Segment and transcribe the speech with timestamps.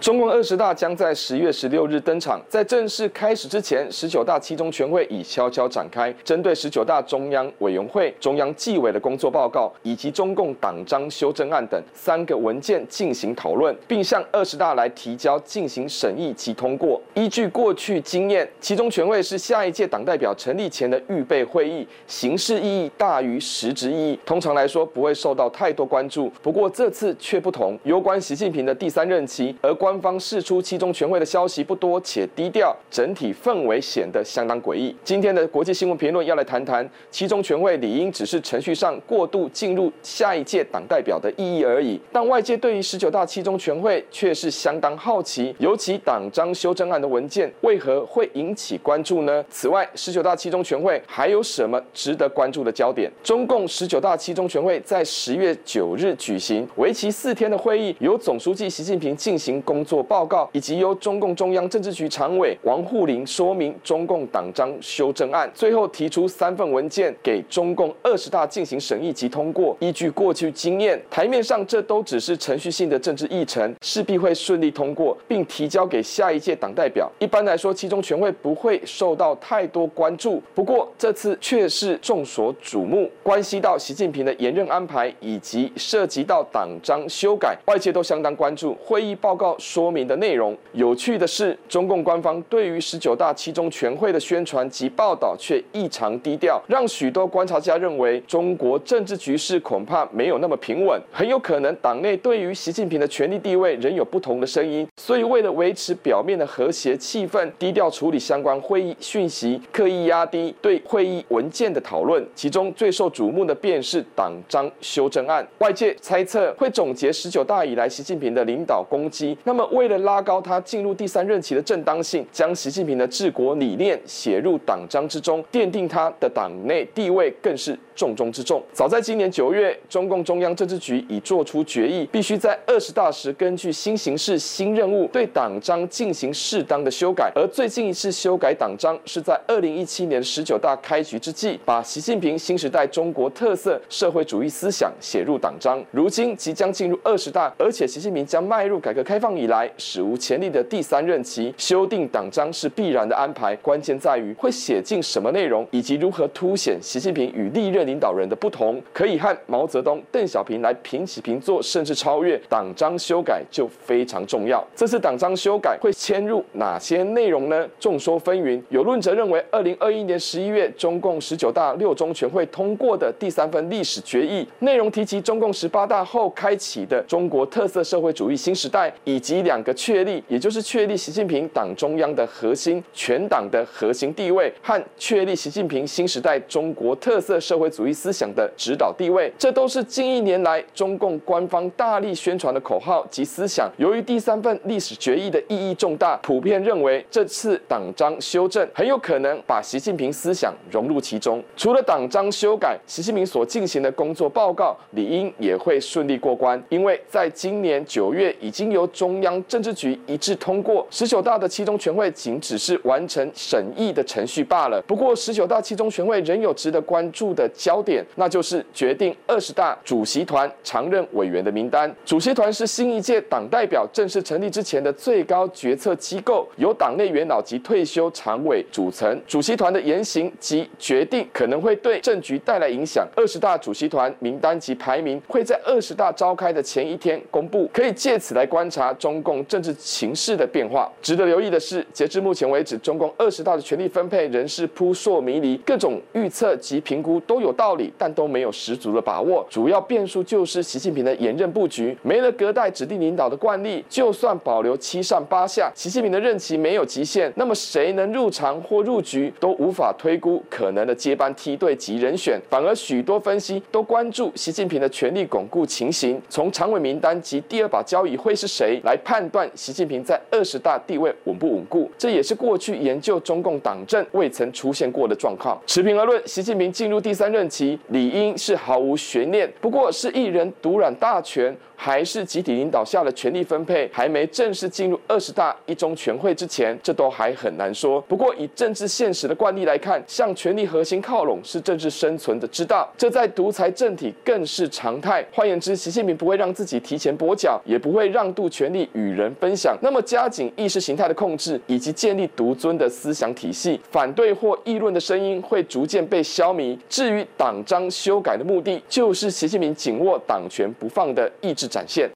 [0.00, 17.00] 中共二十大将在十月十六日登场，在正式开始之前，十九大七中全会已悄悄展开，针对十九大中央委员会、中央纪委的工作报告以及中共党章修正案等三个文件进行讨论，并向二十大来提交进行审议及通过。
[17.14, 26.32] 依据过去经验，七中全会是下一届党代表成立前的预备会议，形式意义大于实质意义，通常来说不会受到太多关注。
[26.40, 29.87] 不过这次却不同，有关习近平的第三任期，而关。
[29.88, 34.94] 官方释出七中全会的消息不多且低调，整体氛围显得相当诡异。
[35.02, 49.42] 今天的国际新闻评论要来谈谈七中全会理应只是程序上过渡进入下一届党代表的意义而已，但外界对于十九大七中全会却是相当好奇，尤其党章修正案的文件为何会引起关注呢？
[49.48, 53.10] 此外，十九大七中全会还有什么值得关注的焦点？
[53.24, 59.77] 中共十九大七中全会在十月九日举行，为期四天的会议，由总书记习近平进行公。
[59.78, 69.76] 工作报告以及由中共中央政治局常委王沪宁说明中共党章修正案，最后提出三份文件给中共二十大进行审议及通过。
[69.78, 77.08] 依据过去经验，台面上这都只是程序性的政治议程，势必会顺利通过，并提交给下一届党代表。
[77.20, 80.42] 一般来说，其中全会不会受到太多关注。
[80.56, 88.74] 不过这次却是众所瞩目，关系到习近平的延任安排以及涉及到党章修改，外界都相当关注。
[88.84, 89.56] 会议报告。
[89.68, 90.56] 说明的内容。
[90.72, 104.88] 有趣的是，中共官方对于十九大七中全会的宣传及报道却异常低调，让许多观察家认为中国政治局势恐怕没有那么平稳，很有可能党内对于习近平的权力地位仍有不同的声音。
[104.96, 112.26] 所以，为了维持表面的和谐气氛，低调处理相关会议讯息，刻意压低对会议文件的讨论。
[112.34, 119.36] 其中最受瞩目的便是党章修正案，外界猜测会总结十九大以来习近平的领导功绩。
[119.44, 119.57] 那么。
[119.58, 128.62] 那么，为了拉高他进入第三任期的正当性，将习近平的治国理念写入党章之中，奠定他的党内地位，更是重中之重。
[128.72, 137.32] 早在今年九月，中共中央政治局已作出决议，必须在二十大时根据新形势、新任务，对党章进行适当的修改。
[137.34, 145.84] 而最近一次修改党章，是在二零一七年十九大开局之际，把习近平新时代中国特色社会主义思想写入党章。
[145.90, 153.56] 如今即将进入二十大，而且习近平将迈入改革开放以来史无前例的第三任期，修订党章是必然的安排。
[153.56, 162.38] 关键在于会写进什么内容，以及如何凸显习近平与历任领导人的不同，可以和毛泽东、邓小平来平起平坐，甚至超越。
[162.50, 164.62] 党章修改就非常重要。
[164.76, 167.66] 这次党章修改会迁入哪些内容呢？
[167.80, 168.62] 众说纷纭。
[168.68, 193.70] 有论者认为，二零二一年十一月中共十九大六中全会通过的第三份历史决议，内容提及中共十八大后开启的中国特色社会主义新时代，以及两个确立，也就是确立习近平党中央的核心、全党的核心地位，和确立习近平新时代中国特色社会主义思想的指导地位，这都是近一年来中共官方大力宣传的口号及思想。
[193.76, 201.40] 由于第三份历史决议的意义重大，普遍认为这次党章修正很有可能把习近平思想融入其中。
[201.56, 214.82] 除了党章修改，习近平所进行的工作报告理应也会顺利过关，因为在今年九月已经由中央政治局一致通过十九大的七中全会，仅只是完成审议的程序罢了。
[214.84, 221.94] 不过，十九大七中全会仍有值得关注的焦点，那就是决定二十大主席团常任委员的名单。
[222.02, 229.20] 主席团是新一届党代表正式成立之前的最高决策机构，由党内元老及退休常委组成。
[229.26, 233.06] 主席团的言行及决定可能会对政局带来影响。
[233.14, 240.90] 二十大主席团名单及排名会在二十大召开的前一天公布，可以借此来观察中共政治情势的变化。
[241.02, 249.44] 值得留意的是，截至目前为止，中共二十大的权力分配仍是扑朔迷离，各种预测及评估都有道理，但都没有十足的把握。
[249.50, 262.40] 主要变数就是习近平的延任布局，没了隔代指定领导的惯例，就算保留七上八下，习近平的任期没有极限，那么谁能入常或入局都无法推估可能的接班梯队及人选。
[262.48, 271.90] 反而许多分析都关注习近平的权力巩固情形，从常委名单及第二把交椅会是谁来判断习近平在二十大地位稳不稳固。
[271.98, 275.60] 这也是过去研究中共党政未曾出现过的状况。
[275.66, 279.48] 持平而论，习近平进入第三任任期理应是毫无悬念。
[279.60, 288.00] 不过是一人独揽大权，还是集体领导下的权力分配，还没正式进入二十大一中全会之前，这都还很难说。
[288.02, 295.24] 不过以政治现实的惯例来看，向权力核心靠拢是政治生存的之道，这在独裁政体更是常态。
[295.32, 299.78] 换言之，习近平不会让自己提前跛脚，也不会让渡权力与人分享。
[299.80, 306.76] 那么加紧意识形态的控制，以及建立独尊的思想体系，反对或议论的声音会逐渐被消弭。
[306.88, 312.06] 至于党章修改的目的，就是习近平紧握党权不放的意志展现。